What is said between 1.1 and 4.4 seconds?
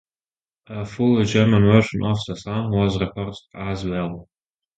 German version of the song was recorded as well.